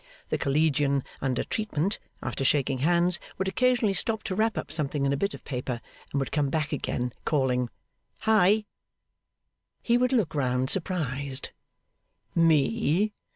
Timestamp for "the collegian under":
0.29-1.43